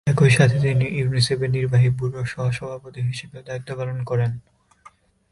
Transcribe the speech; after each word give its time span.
একইসাথে 0.07 0.57
তিনি 0.59 0.85
ইউনিসেফের 0.97 1.49
নির্বাহী 1.49 1.89
ব্যুরোর 1.89 2.25
সহ-সভাপতি 2.25 2.99
হিসেবেও 3.01 3.45
দায়িত্ব 3.45 3.69
পালন 3.77 3.99
করেন। 4.03 4.31